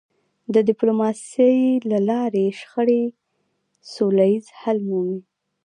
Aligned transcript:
د 0.53 0.55
ډيپلوماسی 0.69 1.57
له 1.91 1.99
لارې 2.09 2.45
شخړې 2.59 3.03
سوله 3.93 4.25
ییز 4.31 4.47
حل 4.59 4.77
مومي. 4.89 5.19